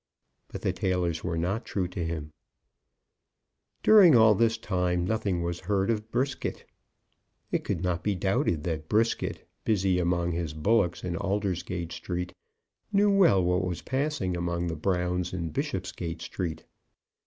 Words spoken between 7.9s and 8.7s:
be doubted